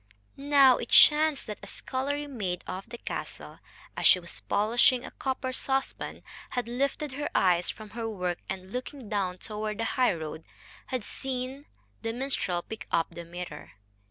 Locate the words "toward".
9.37-9.77